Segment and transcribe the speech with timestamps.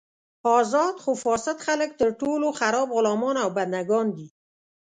[0.59, 4.27] ازاد خو فاسد خلک تر ټولو خراب غلامان او بندګان دي.